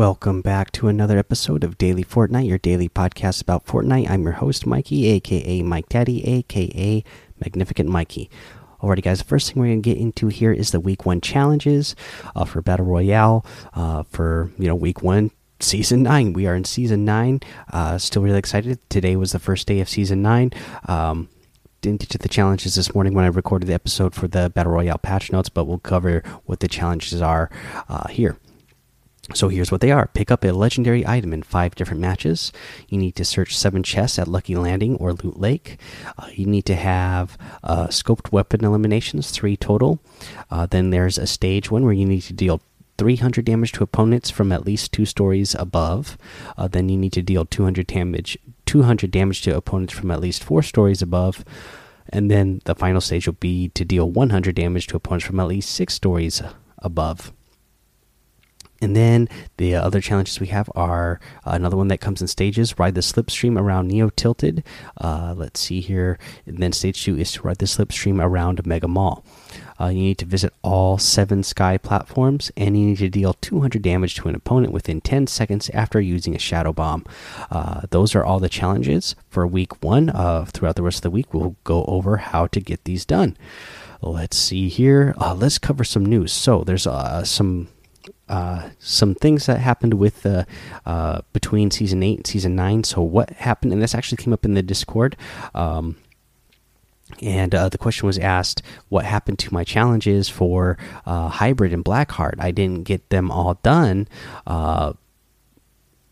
[0.00, 4.08] Welcome back to another episode of Daily Fortnite, your daily podcast about Fortnite.
[4.08, 7.04] I'm your host, Mikey, aka Mike Daddy, aka
[7.38, 8.30] Magnificent Mikey.
[8.80, 11.20] Alrighty, guys, the first thing we're going to get into here is the week one
[11.20, 11.94] challenges
[12.34, 13.44] uh, for Battle Royale
[13.74, 16.32] uh, for, you know, week one, season nine.
[16.32, 17.40] We are in season nine.
[17.70, 18.78] Uh, still really excited.
[18.88, 20.50] Today was the first day of season nine.
[20.88, 21.28] Um,
[21.82, 24.72] didn't get to the challenges this morning when I recorded the episode for the Battle
[24.72, 27.50] Royale patch notes, but we'll cover what the challenges are
[27.90, 28.38] uh, here.
[29.32, 32.52] So here's what they are pick up a legendary item in five different matches.
[32.88, 35.78] You need to search seven chests at Lucky Landing or Loot Lake.
[36.18, 40.00] Uh, you need to have uh, scoped weapon eliminations, three total.
[40.50, 42.60] Uh, then there's a stage one where you need to deal
[42.98, 46.18] 300 damage to opponents from at least two stories above.
[46.58, 48.36] Uh, then you need to deal 200 damage,
[48.66, 51.44] 200 damage to opponents from at least four stories above.
[52.10, 55.46] And then the final stage will be to deal 100 damage to opponents from at
[55.46, 56.42] least six stories
[56.78, 57.32] above.
[58.80, 59.28] And then
[59.58, 63.02] the other challenges we have are uh, another one that comes in stages ride the
[63.02, 64.64] slipstream around Neo Tilted.
[64.98, 66.18] Uh, let's see here.
[66.46, 69.24] And then stage two is to ride the slipstream around Mega Mall.
[69.78, 73.80] Uh, you need to visit all seven sky platforms, and you need to deal 200
[73.80, 77.04] damage to an opponent within 10 seconds after using a shadow bomb.
[77.50, 80.08] Uh, those are all the challenges for week one.
[80.52, 83.36] Throughout the rest of the week, we'll go over how to get these done.
[84.02, 85.14] Let's see here.
[85.18, 86.32] Uh, let's cover some news.
[86.32, 86.86] So there's
[87.24, 87.68] some
[88.30, 90.46] uh, some things that happened with the
[90.86, 92.84] uh, between season eight and season nine.
[92.84, 93.72] So what happened?
[93.72, 95.16] And this actually came up in the Discord.
[95.52, 95.96] Um,
[97.20, 101.84] and uh, the question was asked, "What happened to my challenges for uh, hybrid and
[101.84, 102.36] Blackheart?
[102.38, 104.06] I didn't get them all done."
[104.46, 104.92] Uh,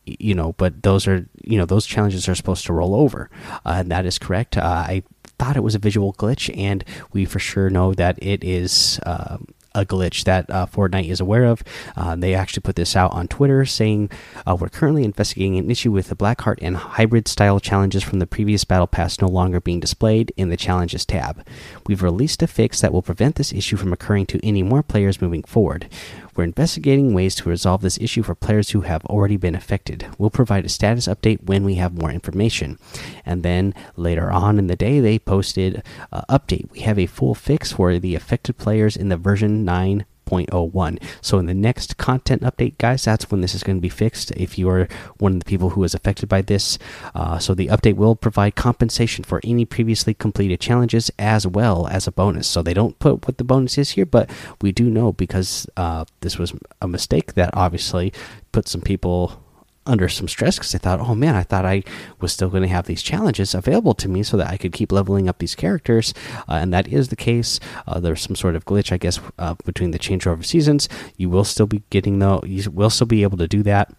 [0.04, 3.30] you know, but those are you know those challenges are supposed to roll over,
[3.64, 4.56] uh, and that is correct.
[4.56, 5.04] I
[5.38, 9.46] thought it was a visual glitch, and we for sure know that it is um,
[9.74, 11.62] a glitch that uh, Fortnite is aware of.
[11.96, 14.10] Uh, they actually put this out on Twitter saying,
[14.46, 18.26] uh, We're currently investigating an issue with the Blackheart and hybrid style challenges from the
[18.26, 21.46] previous Battle Pass no longer being displayed in the Challenges tab.
[21.86, 25.20] We've released a fix that will prevent this issue from occurring to any more players
[25.20, 25.88] moving forward.
[26.38, 30.06] We're investigating ways to resolve this issue for players who have already been affected.
[30.18, 32.78] We'll provide a status update when we have more information.
[33.26, 35.82] And then later on in the day, they posted
[36.12, 36.70] uh, update.
[36.70, 41.02] We have a full fix for the affected players in the version 9 1.01.
[41.20, 44.30] So in the next content update, guys, that's when this is going to be fixed.
[44.32, 46.78] If you are one of the people who is affected by this,
[47.14, 52.06] uh, so the update will provide compensation for any previously completed challenges as well as
[52.06, 52.46] a bonus.
[52.46, 54.30] So they don't put what the bonus is here, but
[54.60, 58.12] we do know because uh, this was a mistake that obviously
[58.52, 59.42] put some people
[59.88, 61.82] under some stress because I thought, oh man, I thought I
[62.20, 64.92] was still going to have these challenges available to me so that I could keep
[64.92, 66.14] leveling up these characters,
[66.48, 67.58] uh, and that is the case.
[67.86, 70.88] Uh, there's some sort of glitch, I guess, uh, between the changeover seasons.
[71.16, 73.92] You will still be getting though, you will still be able to do that.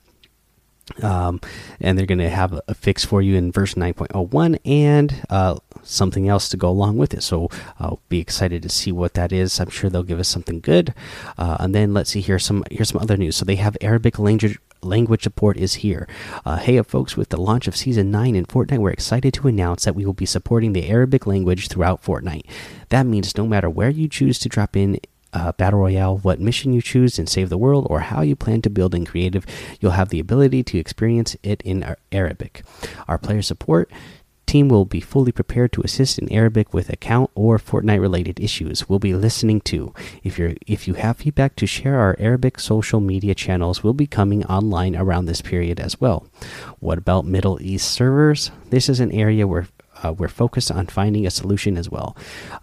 [1.03, 1.39] Um,
[1.79, 6.27] and they're going to have a fix for you in version 9.01 and uh, something
[6.27, 7.23] else to go along with it.
[7.23, 9.59] So I'll be excited to see what that is.
[9.59, 10.93] I'm sure they'll give us something good.
[11.37, 13.37] Uh, and then let's see here some here's some other news.
[13.37, 16.07] So they have Arabic language language support is here.
[16.45, 19.85] Uh, hey, folks, with the launch of Season 9 in Fortnite, we're excited to announce
[19.85, 22.45] that we will be supporting the Arabic language throughout Fortnite.
[22.89, 24.99] That means no matter where you choose to drop in
[25.31, 28.61] uh, Battle Royale, what mission you choose in Save the World, or how you plan
[28.63, 29.45] to build in Creative,
[29.79, 32.63] you'll have the ability to experience it in Arabic.
[33.07, 33.91] Our player support
[34.49, 38.89] team will be fully prepared to assist in Arabic with account or Fortnite related issues.
[38.89, 39.93] We'll be listening too.
[40.23, 44.07] If you're if you have feedback to share our Arabic social media channels will be
[44.07, 46.25] coming online around this period as well.
[46.79, 48.49] What about Middle East servers?
[48.71, 49.67] This is an area where
[50.01, 52.17] uh, we're focused on finding a solution as well.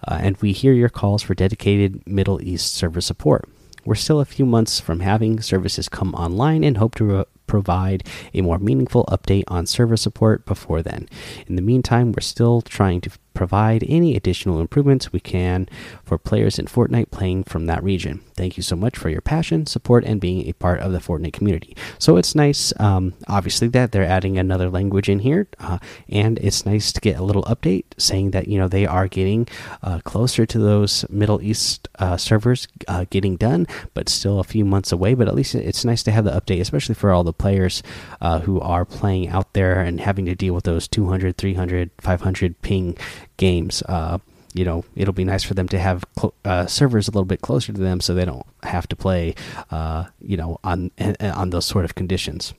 [0.08, 3.48] Uh, and we hear your calls for dedicated Middle East server support.
[3.84, 8.04] We're still a few months from having services come online and hope to provide
[8.34, 11.08] a more meaningful update on server support before then.
[11.46, 15.68] In the meantime, we're still trying to provide any additional improvements we can
[16.04, 18.22] for players in Fortnite playing from that region.
[18.34, 21.34] Thank you so much for your passion, support, and being a part of the Fortnite
[21.34, 21.76] community.
[21.98, 25.78] So it's nice, um, obviously, that they're adding another language in here, uh,
[26.08, 29.46] and it's nice to get a little update saying that you know they are getting
[29.82, 34.64] uh, closer to those Middle East uh, servers uh, getting done, but still a few
[34.64, 35.14] months away.
[35.14, 37.82] But at least it's nice to have the update, especially for all the players
[38.20, 42.62] uh, who are playing out there and having to deal with those 200, 300, 500
[42.62, 42.96] ping
[43.36, 43.82] games.
[43.82, 44.18] Uh,
[44.54, 46.04] you know, it'll be nice for them to have
[46.44, 49.34] uh, servers a little bit closer to them, so they don't have to play,
[49.70, 50.90] uh, you know, on
[51.20, 52.54] on those sort of conditions.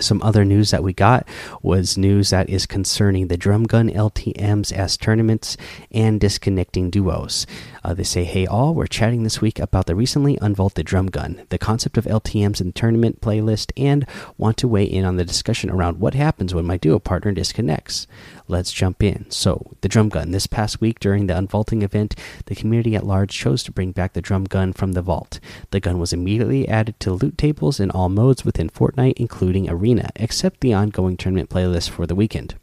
[0.00, 1.26] some other news that we got
[1.62, 5.56] was news that is concerning the drum gun LTMs as tournaments
[5.90, 7.46] and disconnecting duos.
[7.84, 11.46] Uh, they say, Hey, all, we're chatting this week about the recently unvaulted drum gun,
[11.50, 14.06] the concept of LTMs in tournament playlist, and
[14.38, 18.06] want to weigh in on the discussion around what happens when my duo partner disconnects.
[18.52, 19.30] Let's jump in.
[19.30, 20.30] So, the drum gun.
[20.30, 22.14] This past week during the unvaulting event,
[22.44, 25.40] the community at large chose to bring back the drum gun from the vault.
[25.70, 30.10] The gun was immediately added to loot tables in all modes within Fortnite, including Arena,
[30.16, 32.56] except the ongoing tournament playlist for the weekend.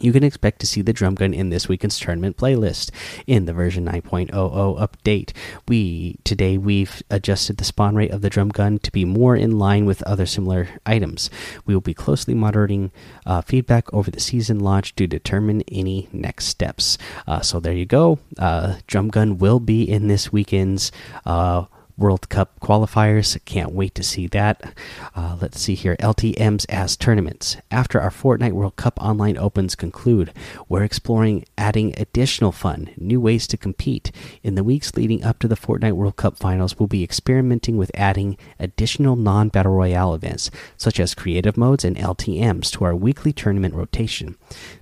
[0.00, 2.90] You can expect to see the drum gun in this weekend's tournament playlist
[3.28, 5.32] in the version 9.00 update.
[5.68, 9.56] We today we've adjusted the spawn rate of the drum gun to be more in
[9.58, 11.30] line with other similar items.
[11.64, 12.90] We will be closely monitoring
[13.24, 16.98] uh, feedback over the season launch to determine any next steps.
[17.26, 18.18] Uh, so there you go.
[18.36, 20.90] Uh, drum gun will be in this weekend's
[21.24, 23.38] uh, World Cup qualifiers.
[23.44, 24.74] Can't wait to see that.
[25.14, 25.96] Uh, let's see here.
[25.96, 27.56] LTMs as tournaments.
[27.70, 30.32] After our Fortnite World Cup online opens conclude,
[30.68, 34.10] we're exploring adding additional fun, new ways to compete.
[34.42, 37.92] In the weeks leading up to the Fortnite World Cup finals, we'll be experimenting with
[37.94, 43.32] adding additional non battle royale events, such as creative modes and LTMs, to our weekly
[43.32, 44.36] tournament rotation.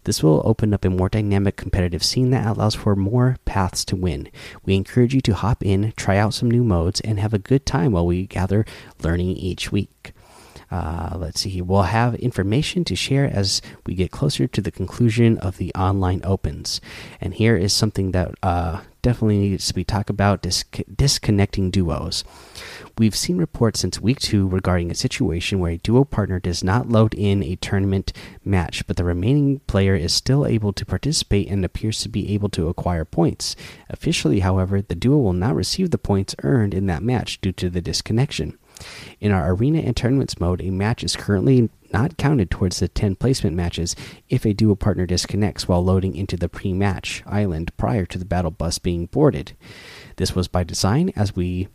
[0.05, 3.97] This will open up a more dynamic competitive scene that allows for more paths to
[3.97, 4.31] win.
[4.65, 7.67] We encourage you to hop in, try out some new modes, and have a good
[7.67, 8.65] time while we gather
[9.03, 10.13] learning each week.
[10.73, 11.61] Uh, let's see.
[11.61, 16.23] We'll have information to share as we get closer to the conclusion of the online
[16.25, 16.81] opens.
[17.21, 20.65] And here is something that uh, definitely needs to be talked about: dis
[20.97, 22.25] disconnecting duos.
[22.97, 26.89] We've seen reports since week two regarding a situation where a duo partner does not
[26.89, 31.67] load in a tournament match, but the remaining player is still able to participate and
[31.67, 33.57] appears to be able to acquire points.
[33.91, 37.69] Officially, however, the duo will not receive the points earned in that match due to
[37.69, 38.57] the disconnection.
[39.21, 43.17] In our arena and tournaments mode, a match is currently not counted towards the 10
[43.17, 43.95] placement matches
[44.29, 48.25] if a duo partner disconnects while loading into the pre match island prior to the
[48.25, 49.53] battle bus being boarded.
[50.17, 51.69] This was by design, as we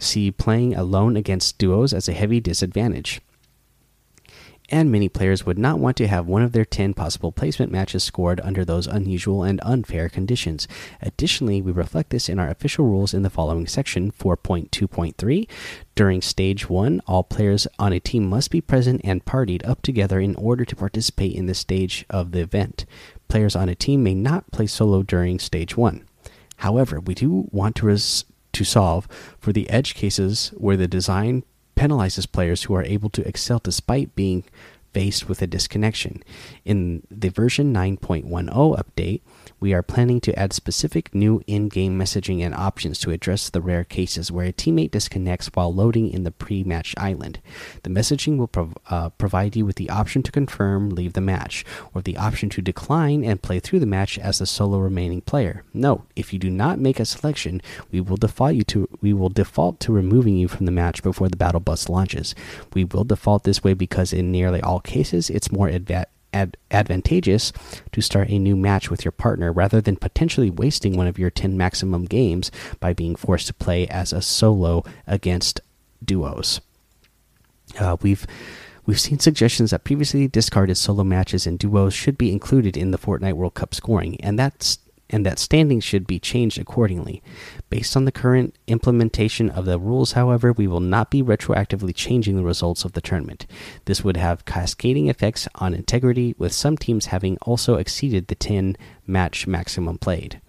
[0.00, 3.20] see playing alone against duos as a heavy disadvantage
[4.74, 8.02] and many players would not want to have one of their 10 possible placement matches
[8.02, 10.66] scored under those unusual and unfair conditions.
[11.00, 15.48] Additionally, we reflect this in our official rules in the following section 4.2.3.
[15.94, 20.18] During stage 1, all players on a team must be present and partied up together
[20.18, 22.84] in order to participate in this stage of the event.
[23.28, 26.04] Players on a team may not play solo during stage 1.
[26.56, 27.96] However, we do want to
[28.54, 29.06] to solve
[29.38, 31.44] for the edge cases where the design
[31.76, 34.44] penalizes players who are able to excel despite being
[34.92, 36.22] faced with a disconnection.
[36.64, 38.24] In the version 9.10
[38.78, 39.20] update,
[39.64, 43.62] we are planning to add specific new in game messaging and options to address the
[43.62, 47.40] rare cases where a teammate disconnects while loading in the pre match island.
[47.82, 51.64] The messaging will prov uh, provide you with the option to confirm, leave the match,
[51.94, 55.64] or the option to decline and play through the match as the solo remaining player.
[55.72, 59.30] Note, if you do not make a selection, we will default you to we will
[59.30, 62.34] default to removing you from the match before the battle bus launches.
[62.74, 67.52] We will default this way because in nearly all cases it's more advanced ad advantageous
[67.92, 71.30] to start a new match with your partner rather than potentially wasting one of your
[71.30, 72.50] 10 maximum games
[72.80, 75.60] by being forced to play as a solo against
[76.04, 76.60] duos.
[77.78, 78.26] Uh, we've
[78.86, 82.98] We've seen suggestions that previously discarded solo matches and duos should be included in the
[82.98, 84.78] Fortnite World Cup scoring, and that's
[85.10, 87.22] and that standings should be changed accordingly.
[87.74, 92.36] Based on the current implementation of the rules, however, we will not be retroactively changing
[92.36, 93.46] the results of the tournament.
[93.86, 98.76] This would have cascading effects on integrity, with some teams having also exceeded the 10
[99.08, 100.40] match maximum played.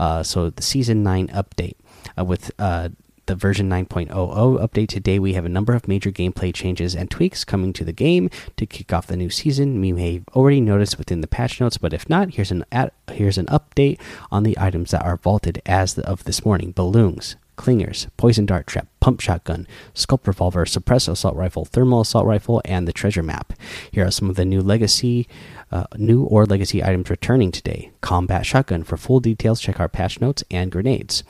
[0.00, 1.76] Uh, so, the Season 9 update.
[2.18, 2.88] Uh, with uh,
[3.26, 7.44] the version 9.00 update today, we have a number of major gameplay changes and tweaks
[7.44, 9.82] coming to the game to kick off the new season.
[9.82, 12.64] You may have already noticed within the patch notes, but if not, here's an
[13.10, 14.00] here's an update
[14.30, 18.88] on the items that are vaulted as of this morning: balloons, clingers, poison dart trap,
[19.00, 23.52] pump shotgun, scoped revolver, suppress assault rifle, thermal assault rifle, and the treasure map.
[23.90, 25.26] Here are some of the new legacy,
[25.72, 28.84] uh, new or legacy items returning today: combat shotgun.
[28.84, 31.24] For full details, check our patch notes and grenades.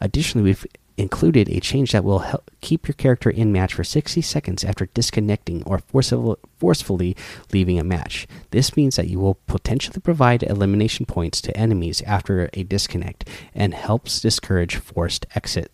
[0.00, 0.66] Additionally, we've
[0.96, 4.86] included a change that will help keep your character in match for 60 seconds after
[4.86, 7.16] disconnecting or forcefully
[7.52, 8.26] leaving a match.
[8.50, 13.74] This means that you will potentially provide elimination points to enemies after a disconnect and
[13.74, 15.70] helps discourage forced exit.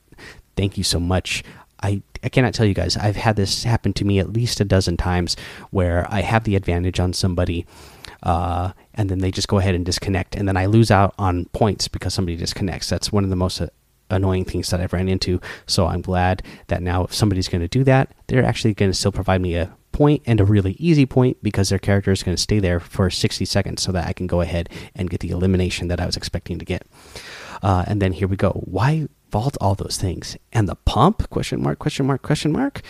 [0.56, 1.44] Thank you so much.
[1.82, 4.64] I, I cannot tell you guys, I've had this happen to me at least a
[4.64, 5.36] dozen times
[5.70, 7.66] where I have the advantage on somebody.
[8.22, 11.46] Uh, and then they just go ahead and disconnect, and then I lose out on
[11.46, 12.88] points because somebody disconnects.
[12.88, 13.66] That's one of the most uh,
[14.12, 15.40] annoying things that I've ran into.
[15.66, 18.96] So I'm glad that now if somebody's going to do that, they're actually going to
[18.96, 22.36] still provide me a point and a really easy point because their character is going
[22.36, 25.30] to stay there for 60 seconds so that I can go ahead and get the
[25.30, 26.86] elimination that I was expecting to get.
[27.62, 28.50] Uh, and then here we go.
[28.64, 30.36] Why vault all those things?
[30.52, 31.28] And the pump?
[31.30, 32.82] Question mark, question mark, question mark.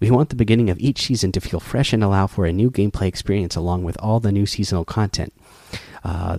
[0.00, 2.70] We want the beginning of each season to feel fresh and allow for a new
[2.70, 5.32] gameplay experience along with all the new seasonal content.
[6.04, 6.38] Uh,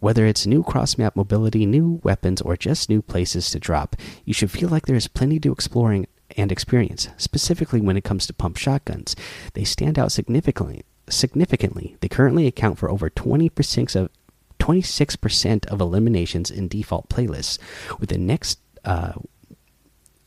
[0.00, 4.34] whether it's new cross map mobility, new weapons, or just new places to drop, you
[4.34, 8.34] should feel like there is plenty to exploring and experience, specifically when it comes to
[8.34, 9.14] pump shotguns.
[9.54, 10.82] They stand out significantly.
[11.08, 14.10] Significantly, they currently account for over 20% of
[14.58, 17.58] 26% of eliminations in default playlists,
[18.00, 19.12] with the next uh,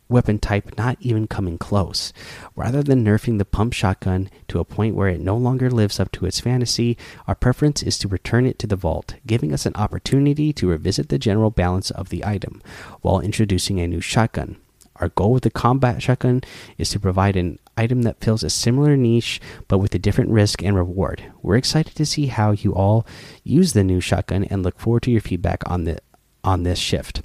[0.09, 2.11] weapon type not even coming close.
[2.55, 6.11] Rather than nerfing the pump shotgun to a point where it no longer lives up
[6.11, 6.97] to its fantasy,
[7.27, 11.09] our preference is to return it to the vault, giving us an opportunity to revisit
[11.09, 12.61] the general balance of the item
[13.01, 14.57] while introducing a new shotgun.
[14.95, 16.41] Our goal with the combat shotgun
[16.77, 19.39] is to provide an item that fills a similar niche
[19.69, 21.23] but with a different risk and reward.
[21.41, 23.07] We're excited to see how you all
[23.43, 25.99] use the new shotgun and look forward to your feedback on the
[26.43, 27.21] on this shift.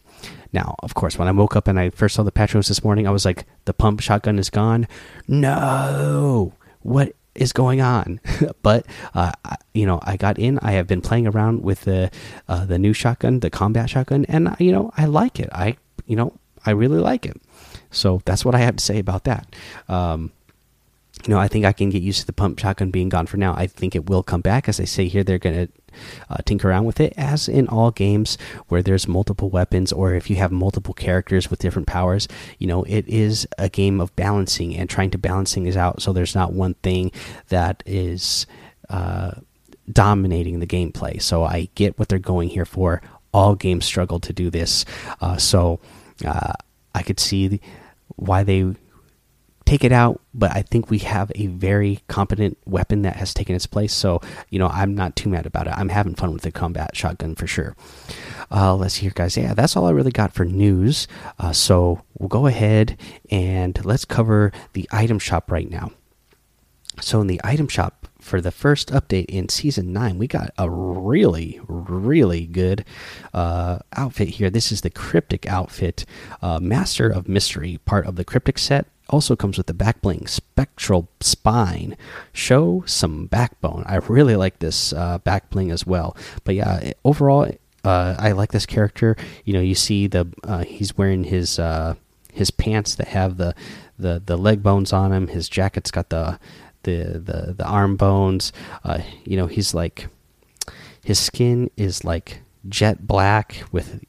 [0.54, 2.84] Now, of course, when I woke up and I first saw the patch notes this
[2.84, 4.86] morning, I was like, the pump shotgun is gone.
[5.26, 8.20] No, what is going on?
[8.62, 9.32] but uh,
[9.74, 10.60] you know, I got in.
[10.60, 12.08] I have been playing around with the
[12.48, 15.48] uh, the new shotgun, the combat shotgun, and you know, I like it.
[15.50, 17.36] I you know, I really like it.
[17.90, 19.56] So that's what I have to say about that.
[19.88, 20.30] Um,
[21.26, 23.38] you know, I think I can get used to the pump shotgun being gone for
[23.38, 23.54] now.
[23.54, 24.68] I think it will come back.
[24.68, 25.72] As I say here, they're going to
[26.28, 28.36] uh, tinker around with it, as in all games
[28.68, 32.28] where there's multiple weapons or if you have multiple characters with different powers.
[32.58, 36.12] You know, it is a game of balancing and trying to balance things out so
[36.12, 37.10] there's not one thing
[37.48, 38.46] that is
[38.90, 39.32] uh,
[39.90, 41.22] dominating the gameplay.
[41.22, 43.00] So I get what they're going here for.
[43.32, 44.84] All games struggle to do this.
[45.20, 45.80] Uh, so
[46.24, 46.52] uh,
[46.94, 47.60] I could see
[48.16, 48.74] why they
[49.64, 53.54] take it out, but I think we have a very competent weapon that has taken
[53.54, 53.92] its place.
[53.92, 55.74] So, you know, I'm not too mad about it.
[55.76, 57.76] I'm having fun with the combat shotgun for sure.
[58.50, 59.36] Uh, let's see here, guys.
[59.36, 61.08] Yeah, that's all I really got for news.
[61.38, 62.98] Uh, so we'll go ahead
[63.30, 65.90] and let's cover the item shop right now.
[67.00, 70.70] So, in the item shop, for the first update in season 9 we got a
[70.70, 72.82] really really good
[73.34, 76.06] uh, outfit here this is the cryptic outfit
[76.40, 80.26] uh, master of mystery part of the cryptic set also comes with the back bling
[80.26, 81.96] spectral spine.
[82.32, 83.84] Show some backbone.
[83.86, 86.16] I really like this uh, back bling as well.
[86.44, 87.50] But yeah overall
[87.84, 89.16] uh, i like this character.
[89.44, 91.94] You know you see the uh, he's wearing his uh,
[92.32, 93.54] his pants that have the
[93.98, 95.28] the the leg bones on him.
[95.28, 96.38] His jacket's got the
[96.82, 98.52] the the, the arm bones.
[98.82, 100.08] Uh, you know he's like
[101.02, 104.02] his skin is like jet black with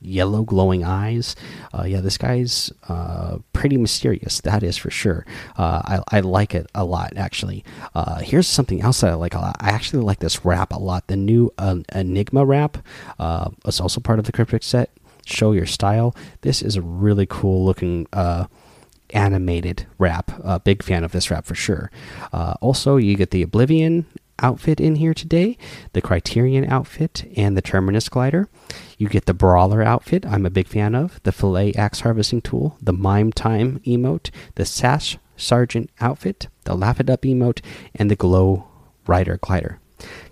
[0.00, 1.36] yellow glowing eyes.
[1.76, 4.40] Uh, yeah, this guy's uh, pretty mysterious.
[4.40, 5.26] That is for sure.
[5.56, 7.64] Uh, I, I like it a lot actually.
[7.94, 9.56] Uh, here's something else that I like a lot.
[9.60, 11.06] I actually like this wrap a lot.
[11.06, 12.78] The new um, Enigma wrap
[13.18, 14.90] uh, is also part of the Cryptic set.
[15.24, 16.14] Show your style.
[16.42, 18.46] This is a really cool looking uh,
[19.10, 20.30] animated wrap.
[20.44, 21.90] Uh, big fan of this wrap for sure.
[22.32, 24.06] Uh, also, you get the Oblivion
[24.40, 25.56] outfit in here today,
[25.92, 28.48] the Criterion outfit, and the Terminus glider.
[28.98, 32.76] You get the Brawler outfit, I'm a big fan of, the Filet axe harvesting tool,
[32.80, 37.60] the Mime Time emote, the Sash Sergeant outfit, the Laugh It Up emote,
[37.94, 38.66] and the Glow
[39.06, 39.80] Rider glider.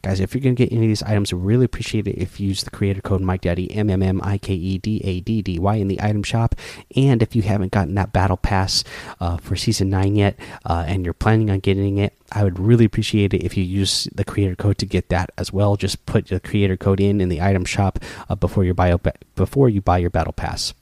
[0.05, 2.39] Guys, if you're going to get any of these items, I really appreciate it if
[2.39, 5.21] you use the creator code Mike Daddy M M M I K E D A
[5.21, 6.55] D D Y in the item shop.
[6.95, 8.85] And if you haven't gotten that battle pass
[9.19, 12.85] uh, for season 9 yet uh, and you're planning on getting it, I would really
[12.85, 15.77] appreciate it if you use the creator code to get that as well.
[15.77, 18.95] Just put the creator code in in the item shop uh, before, you buy,
[19.37, 20.75] before you buy your battle pass.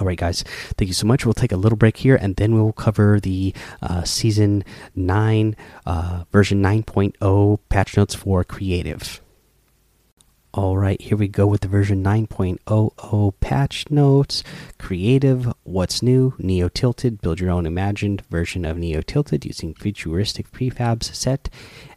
[0.00, 0.42] All right, guys,
[0.76, 1.24] thank you so much.
[1.24, 4.64] We'll take a little break here and then we'll cover the uh, season
[4.96, 5.54] 9,
[5.86, 9.20] uh, version 9.0 patch notes for creative.
[10.52, 14.42] All right, here we go with the version 9.00 patch notes.
[14.78, 16.34] Creative, what's new?
[16.38, 21.50] Neo Tilted, build your own imagined version of Neo Tilted using futuristic prefabs set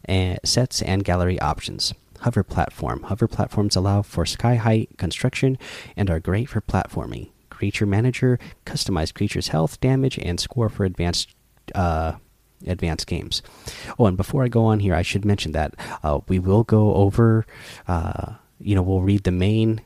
[0.04, 1.94] and sets and gallery options.
[2.20, 3.04] Hover platform.
[3.04, 5.56] Hover platforms allow for sky height construction
[5.96, 11.34] and are great for platforming creature manager, customize creature's health, damage, and score for advanced
[11.74, 12.12] uh,
[12.66, 13.42] advanced games.
[13.98, 15.74] Oh, and before I go on here, I should mention that
[16.04, 17.44] uh, we will go over.
[17.88, 19.80] Uh, you know, we'll read the main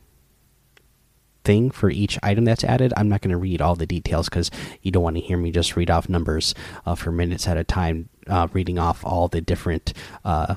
[1.43, 2.93] thing for each item that's added.
[2.95, 4.51] I'm not going to read all the details because
[4.83, 6.53] you don't want to hear me just read off numbers
[6.85, 10.55] uh, for minutes at a time, uh, reading off all the different uh,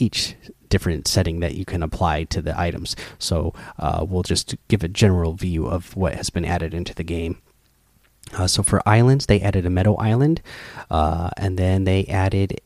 [0.00, 0.36] each
[0.68, 2.94] different setting that you can apply to the items.
[3.18, 7.04] So uh, we'll just give a general view of what has been added into the
[7.04, 7.38] game.
[8.36, 10.42] Uh, so for islands, they added a meadow island,
[10.90, 12.60] uh, and then they added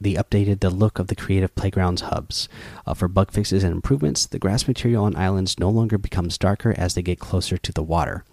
[0.00, 2.48] the updated the look of the creative playgrounds hubs.
[2.86, 6.74] Uh, for bug fixes and improvements, the grass material on islands no longer becomes darker
[6.78, 8.24] as they get closer to the water.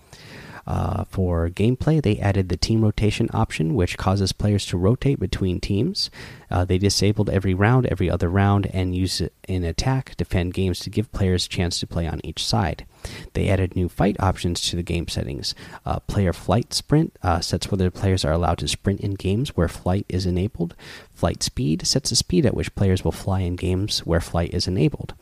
[0.67, 5.61] Uh, for gameplay, they added the team rotation option, which causes players to rotate between
[5.61, 6.11] teams.
[6.51, 10.79] Uh, they disabled every round, every other round, and use it in attack, defend games
[10.79, 12.85] to give players a chance to play on each side.
[13.33, 15.55] They added new fight options to the game settings.
[15.85, 19.69] Uh, player flight sprint uh, sets whether players are allowed to sprint in games where
[19.69, 20.75] flight is enabled.
[21.13, 24.67] Flight speed sets the speed at which players will fly in games where flight is
[24.67, 25.13] enabled.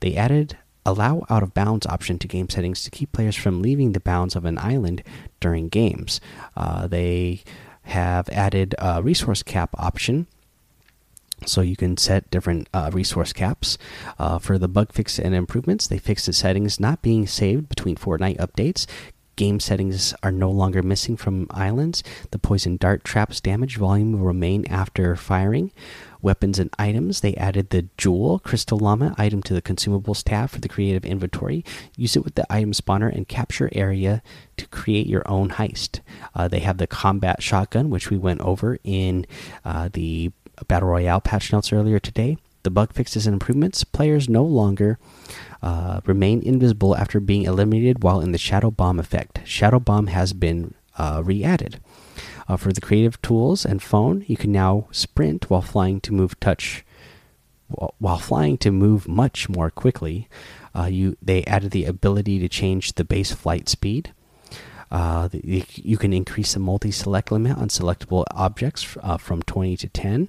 [0.00, 3.92] They added allow out of bounds option to game settings to keep players from leaving
[3.92, 5.02] the bounds of an island
[5.40, 6.20] during games.
[6.56, 7.42] Uh, they
[7.84, 10.26] have added a resource cap option.
[11.46, 13.76] So you can set different uh, resource caps
[14.18, 15.86] uh, for the bug fix and improvements.
[15.86, 18.86] They fixed the settings not being saved between Fortnite updates.
[19.36, 22.02] Game settings are no longer missing from islands.
[22.30, 25.72] The poison dart traps damage volume will remain after firing
[26.24, 27.20] weapons and items.
[27.20, 31.64] They added the Jewel Crystal Llama item to the consumables tab for the creative inventory.
[31.96, 34.22] Use it with the item spawner and capture area
[34.56, 36.00] to create your own heist.
[36.34, 39.26] Uh, they have the combat shotgun, which we went over in
[39.64, 40.32] uh, the
[40.66, 42.38] Battle Royale patch notes earlier today.
[42.62, 43.84] The bug fixes and improvements.
[43.84, 44.98] Players no longer
[45.62, 49.40] uh, remain invisible after being eliminated while in the Shadow Bomb effect.
[49.44, 51.80] Shadow Bomb has been uh, re added.
[52.46, 56.38] Uh, for the creative tools and phone, you can now sprint while flying to move
[56.40, 56.84] touch
[57.98, 60.28] while flying to move much more quickly.
[60.76, 64.12] Uh, you they added the ability to change the base flight speed.
[64.90, 69.88] Uh, the, you can increase the multi-select limit on selectable objects uh, from 20 to
[69.88, 70.28] 10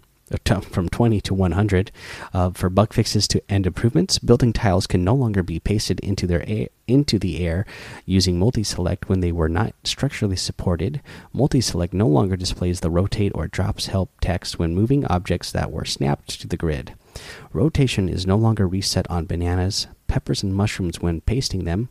[0.61, 1.91] from 20 to 100
[2.33, 6.25] uh, for bug fixes to end improvements building tiles can no longer be pasted into
[6.25, 7.65] their into the air
[8.05, 11.01] using multi-select when they were not structurally supported.
[11.33, 15.85] Multi-select no longer displays the rotate or drops help text when moving objects that were
[15.85, 16.93] snapped to the grid.
[17.53, 21.89] Rotation is no longer reset on bananas peppers and mushrooms when pasting them.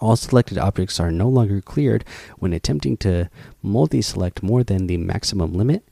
[0.00, 2.04] All selected objects are no longer cleared
[2.38, 3.30] when attempting to
[3.62, 5.86] multi select more than the maximum limit.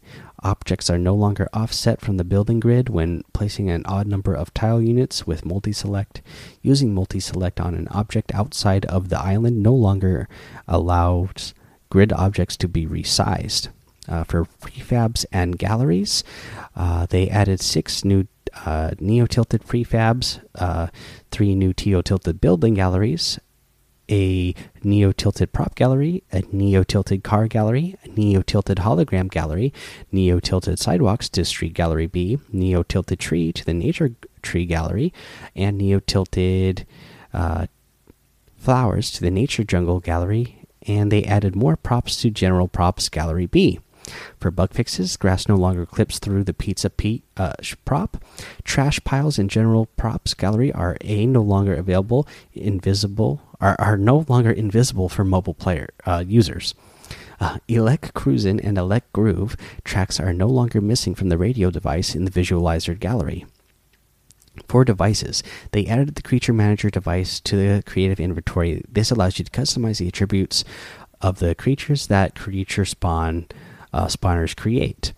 [0.45, 4.53] Objects are no longer offset from the building grid when placing an odd number of
[4.53, 6.21] tile units with multi select.
[6.61, 10.29] Using multi select on an object outside of the island no longer
[10.69, 11.55] allows
[11.89, 13.69] grid objects to be resized.
[14.07, 16.23] Uh, for prefabs and galleries,
[16.77, 18.27] uh, they added six new
[18.67, 20.89] uh, neo tilted prefabs, uh,
[21.31, 23.39] three new Neo tilted building galleries,
[24.11, 29.73] a neo tilted prop gallery, a neo tilted car gallery, a neo tilted hologram gallery,
[30.13, 34.13] neo tilted sidewalks to Street Gallery B, neo tilted tree to the Nature
[34.43, 35.13] Tree Gallery,
[35.57, 36.87] and neo tilted
[37.33, 37.67] uh,
[38.57, 40.59] flowers to the Nature Jungle Gallery.
[40.87, 43.81] And they added more props to General Props Gallery B.
[44.39, 47.55] For bug fixes, grass no longer clips through the Pizza Pete uh,
[47.87, 48.23] prop.
[48.63, 54.27] Trash piles in general props gallery are a no longer available, invisible are, are no
[54.29, 56.75] longer invisible for mobile player uh, users.
[57.41, 62.15] Uh, Elec Cruisin' and Elec Groove tracks are no longer missing from the radio device
[62.15, 63.47] in the visualizer gallery.
[64.69, 68.83] For devices, they added the Creature Manager device to the Creative Inventory.
[68.89, 70.65] This allows you to customize the attributes
[71.21, 73.47] of the creatures that creature spawn
[73.93, 75.13] uh, spawners create.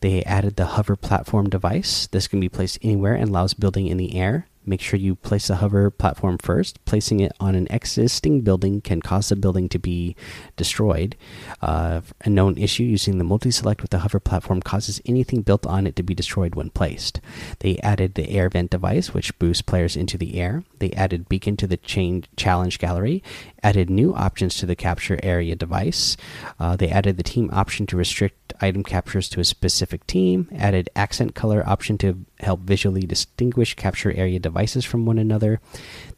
[0.00, 2.06] They added the hover platform device.
[2.06, 4.46] This can be placed anywhere and allows building in the air.
[4.68, 6.84] Make sure you place the hover platform first.
[6.84, 10.14] Placing it on an existing building can cause the building to be
[10.56, 11.16] destroyed.
[11.62, 15.66] Uh, a known issue using the multi select with the hover platform causes anything built
[15.66, 17.18] on it to be destroyed when placed.
[17.60, 20.64] They added the air vent device, which boosts players into the air.
[20.80, 23.22] They added beacon to the chain challenge gallery,
[23.62, 26.16] added new options to the capture area device.
[26.58, 30.88] Uh, they added the team option to restrict item captures to a specific team, added
[30.94, 35.60] accent color option to help visually distinguish capture area devices from one another.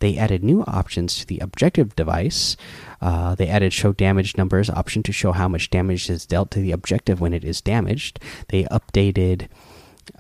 [0.01, 2.57] They added new options to the objective device.
[3.01, 6.61] Uh, they added show damage numbers option to show how much damage is dealt to
[6.61, 8.21] the objective when it is damaged.
[8.49, 9.49] They updated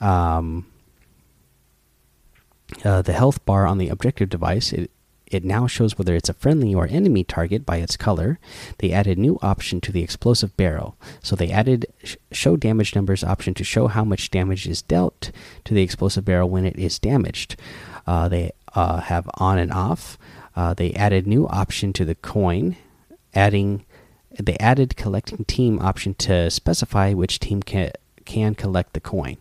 [0.00, 0.66] um,
[2.84, 4.72] uh, the health bar on the objective device.
[4.72, 4.90] It,
[5.30, 8.38] it now shows whether it's a friendly or enemy target by its color.
[8.78, 10.96] They added new option to the explosive barrel.
[11.22, 15.30] So they added sh show damage numbers option to show how much damage is dealt
[15.64, 17.56] to the explosive barrel when it is damaged.
[18.06, 20.18] Uh, they uh, have on and off.
[20.56, 22.76] Uh, they added new option to the coin,
[23.34, 23.84] adding
[24.38, 27.92] they added collecting team option to specify which team can
[28.24, 29.36] can collect the coin.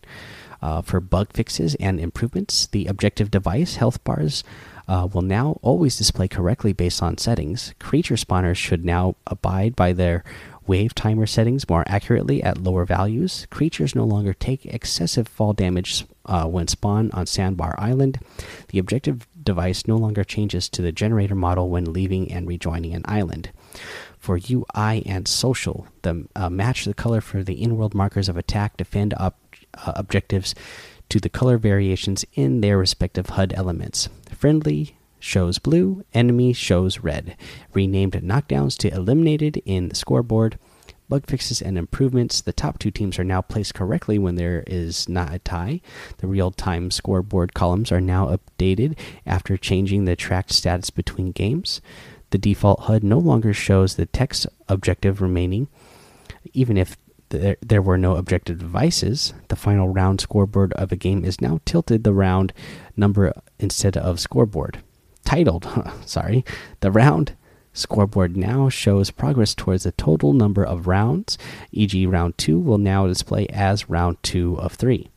[0.61, 4.43] Uh, for bug fixes and improvements, the objective device health bars
[4.89, 7.73] uh, will now always display correctly based on settings.
[7.79, 10.23] Creature spawners should now abide by their
[10.65, 13.47] wave timer settings more accurately at lower values.
[13.51, 18.19] Creatures no longer take excessive fall damage uh, when spawned on Sandbar Island.
[18.69, 23.03] The objective device no longer changes to the generator model when leaving and rejoining an
[23.05, 23.51] island.
[24.17, 28.77] For UI and social, the uh, match the color for the in-world markers of attack,
[28.77, 29.31] defend uh,
[29.73, 30.55] objectives
[31.09, 34.09] to the color variations in their respective HUD elements.
[34.39, 37.35] Friendly shows blue, enemy shows red.
[37.73, 40.57] Renamed knockdowns to eliminated in the scoreboard.
[41.09, 42.39] Bug fixes and improvements.
[42.39, 45.81] The top two teams are now placed correctly when there is not a tie.
[46.19, 51.81] The real time scoreboard columns are now updated after changing the tracked status between games.
[52.29, 55.67] The default HUD no longer shows the text objective remaining,
[56.53, 56.95] even if
[57.29, 59.33] there, there were no objective devices.
[59.47, 62.53] The final round scoreboard of a game is now tilted the round
[62.95, 64.83] number instead of scoreboard
[65.29, 65.67] titled,
[66.05, 66.43] sorry,
[66.79, 67.35] the round
[67.71, 71.37] scoreboard now shows progress towards the total number of rounds,
[71.71, 75.07] e.g., round 2 will now display as round 2 of 3.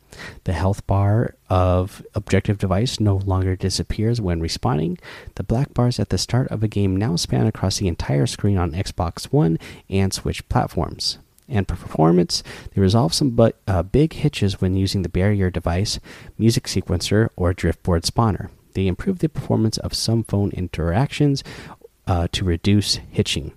[0.44, 5.00] The health bar of objective device no longer disappears when respawning.
[5.36, 8.58] The black bars at the start of a game now span across the entire screen
[8.58, 11.16] on Xbox One and Switch platforms.
[11.48, 15.98] And for performance, they resolve some but, uh, big hitches when using the barrier device,
[16.38, 18.48] music sequencer, or driftboard spawner.
[18.74, 21.44] They improve the performance of some phone interactions
[22.06, 23.52] uh, to reduce hitching.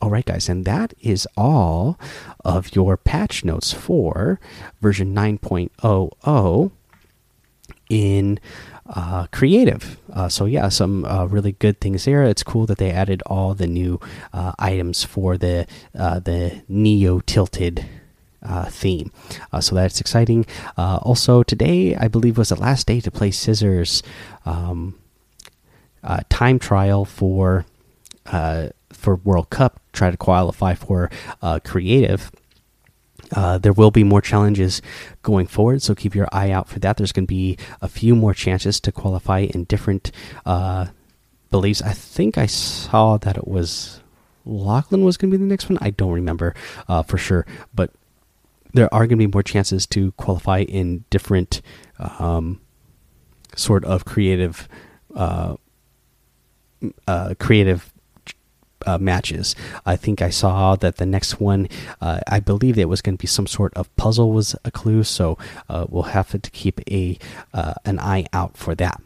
[0.00, 1.98] All right, guys, and that is all
[2.44, 4.38] of your patch notes for
[4.80, 6.70] version 9.00
[7.90, 8.38] in
[8.88, 9.98] uh, creative.
[10.12, 12.24] Uh, so yeah, some uh, really good things there.
[12.24, 14.00] It's cool that they added all the new
[14.32, 15.66] uh, items for the
[15.98, 17.86] uh, the Neo tilted
[18.42, 19.12] uh, theme.
[19.60, 20.46] So that's exciting.
[20.76, 24.02] Uh, also, today I believe was the last day to play Scissors
[24.46, 24.94] um,
[26.02, 27.66] uh, time trial for
[28.26, 29.80] uh, for World Cup.
[29.92, 31.10] Try to qualify for
[33.32, 34.80] uh, there will be more challenges
[35.22, 36.96] going forward, so keep your eye out for that.
[36.96, 40.10] There's going to be a few more chances to qualify in different
[41.50, 41.82] beliefs.
[41.82, 44.00] I think I saw that it was
[44.44, 45.78] Lachlan was going to be the next one.
[45.80, 46.54] I don't remember
[46.88, 47.92] uh, for sure, but
[48.72, 51.60] there are going to be more chances to qualify in different
[51.98, 52.60] um,
[53.56, 54.68] sort of creative
[55.14, 55.56] uh,
[57.06, 57.92] uh, creative
[58.88, 59.54] uh, matches.
[59.84, 61.68] I think I saw that the next one,
[62.00, 65.04] uh, I believe it was going to be some sort of puzzle was a clue,
[65.04, 65.36] so
[65.68, 67.18] uh, we'll have to keep a
[67.52, 69.02] uh, an eye out for that.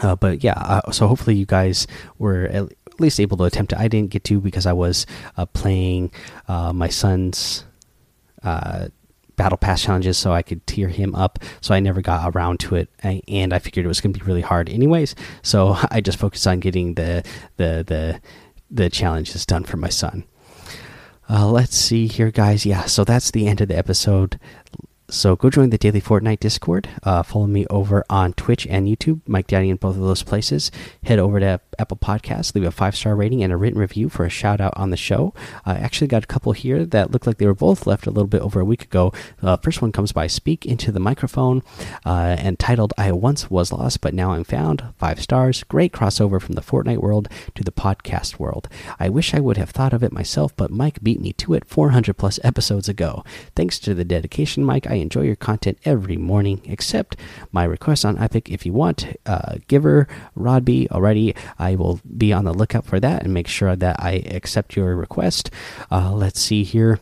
[0.00, 1.86] Uh, but yeah, so hopefully you guys
[2.18, 3.78] were at least able to attempt it.
[3.78, 5.06] I didn't get to because I was
[5.52, 6.12] playing
[6.48, 7.64] my son's
[9.36, 11.38] battle pass challenges so I could tear him up.
[11.60, 14.24] So I never got around to it, and I figured it was going to be
[14.24, 15.14] really hard anyways.
[15.42, 17.24] So I just focused on getting the
[17.56, 18.20] the the
[18.72, 20.24] the challenge is done for my son.
[21.28, 22.66] Uh, let's see here, guys.
[22.66, 24.40] Yeah, so that's the end of the episode.
[25.12, 26.88] So go join the Daily Fortnite Discord.
[27.02, 30.70] Uh, follow me over on Twitch and YouTube, Mike Daddy in both of those places.
[31.02, 34.24] Head over to Apple Podcasts, leave a five star rating and a written review for
[34.24, 35.34] a shout out on the show.
[35.66, 38.26] I actually got a couple here that look like they were both left a little
[38.26, 39.12] bit over a week ago.
[39.42, 41.62] Uh, first one comes by Speak into the Microphone
[42.06, 44.82] uh, and titled I Once Was Lost, but Now I'm Found.
[44.96, 45.62] Five stars.
[45.64, 48.66] Great crossover from the Fortnite world to the podcast world.
[48.98, 51.68] I wish I would have thought of it myself, but Mike beat me to it
[51.68, 53.24] 400 plus episodes ago.
[53.54, 54.86] Thanks to the dedication, Mike.
[54.86, 57.16] I enjoy your content every morning, except
[57.50, 58.48] my request on Epic.
[58.48, 63.24] If you want, uh, Giver, Rodby, already, I will be on the lookout for that
[63.24, 65.50] and make sure that I accept your request.
[65.90, 67.00] Uh, let's see here.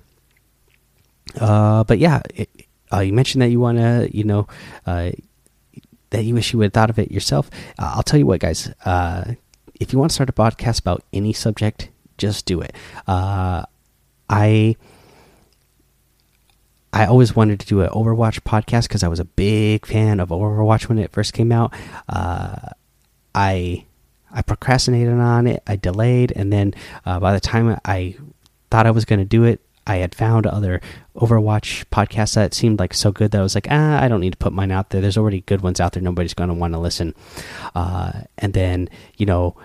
[1.40, 2.48] Uh, but yeah, it,
[2.92, 4.48] uh, you mentioned that you want to, you know,
[4.86, 5.10] uh,
[6.10, 7.48] that you wish you would have thought of it yourself.
[7.78, 8.68] Uh, I'll tell you what, guys.
[9.78, 12.74] If you want to start a podcast about any subject, just do it.
[13.06, 14.76] I
[16.92, 20.30] I always wanted to do an Overwatch podcast because I was a big fan of
[20.30, 21.72] Overwatch when it first came out.
[22.08, 22.56] Uh,
[23.34, 23.84] I
[24.32, 25.62] I procrastinated on it.
[25.66, 26.74] I delayed, and then
[27.06, 28.16] uh, by the time I
[28.70, 30.80] thought I was going to do it, I had found other
[31.16, 34.32] Overwatch podcasts that seemed like so good that I was like, ah, I don't need
[34.32, 35.00] to put mine out there.
[35.00, 36.02] There's already good ones out there.
[36.02, 37.14] Nobody's going to want to listen.
[37.74, 39.56] Uh, and then you know,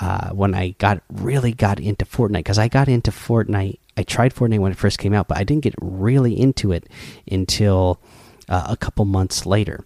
[0.00, 4.34] uh, when I got really got into Fortnite, because I got into Fortnite I tried
[4.34, 6.88] Fortnite when it first came out, but I didn't get really into it
[7.30, 8.00] until
[8.48, 9.84] uh, a couple months later.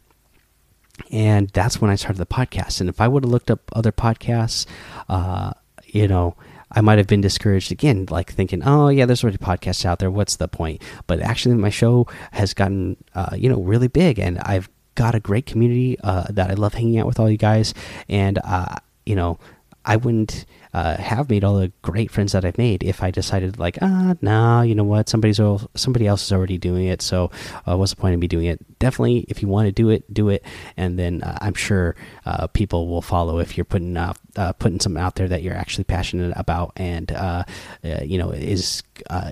[1.10, 2.80] And that's when I started the podcast.
[2.80, 4.66] And if I would have looked up other podcasts,
[5.08, 5.52] uh,
[5.86, 6.36] you know,
[6.72, 10.10] I might have been discouraged again, like thinking, "Oh yeah, there's already podcasts out there.
[10.10, 14.38] What's the point?" But actually, my show has gotten, uh, you know, really big, and
[14.38, 17.74] I've got a great community uh, that I love hanging out with all you guys,
[18.08, 19.38] and uh, you know,
[19.84, 23.58] I wouldn't uh, have made all the great friends that I've made if I decided
[23.58, 25.40] like ah nah you know what somebody's
[25.74, 27.30] somebody else is already doing it so
[27.66, 30.12] uh, what's the point of me doing it definitely if you want to do it
[30.12, 30.44] do it
[30.76, 34.14] and then uh, I'm sure uh, people will follow if you're putting uh,
[34.58, 37.44] putting something out there that you're actually passionate about and uh,
[37.82, 38.82] you know is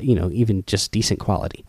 [0.01, 1.65] you know even just decent quality.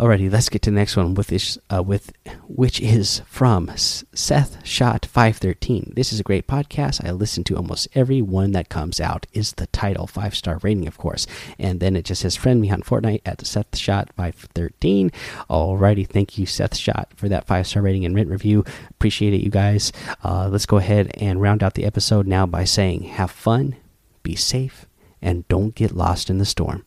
[0.00, 2.10] Alrighty, let's get to the next one with this, uh, with
[2.48, 5.92] which is from Seth Shot five thirteen.
[5.94, 7.06] This is a great podcast.
[7.06, 9.26] I listen to almost every one that comes out.
[9.34, 11.26] Is the title five star rating, of course,
[11.58, 15.12] and then it just says friend me on Fortnite at Seth Shot five thirteen.
[15.50, 18.64] Alrighty, thank you Seth Shot for that five star rating and rent review.
[18.88, 19.92] Appreciate it, you guys.
[20.24, 23.76] Uh, let's go ahead and round out the episode now by saying, have fun,
[24.22, 24.86] be safe,
[25.20, 26.86] and don't get lost in the storm.